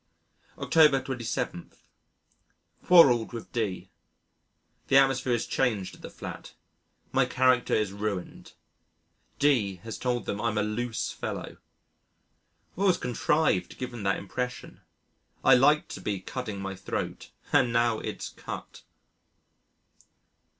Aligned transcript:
October 0.57 0.99
27. 0.99 1.71
Quarrelled 2.85 3.33
with 3.33 3.51
D! 3.51 3.91
The 4.87 4.97
atmosphere 4.97 5.33
is 5.33 5.45
changed 5.45 5.93
at 5.93 6.01
the 6.01 6.09
flat 6.09 6.53
my 7.11 7.27
character 7.27 7.75
is 7.75 7.91
ruined. 7.93 8.53
D 9.37 9.75
has 9.83 9.99
told 9.99 10.25
them 10.25 10.41
I'm 10.41 10.57
a 10.57 10.63
loose 10.63 11.11
fellow. 11.11 11.57
I've 12.71 12.79
always 12.79 12.97
contrived 12.97 13.69
to 13.69 13.77
give 13.77 13.93
him 13.93 14.01
that 14.01 14.17
impression 14.17 14.81
I 15.43 15.53
liked 15.53 15.89
to 15.89 16.01
be 16.01 16.19
cutting 16.19 16.59
my 16.59 16.73
throat 16.75 17.29
and 17.53 17.71
now 17.71 17.99
it's 17.99 18.29
cut! 18.29 18.81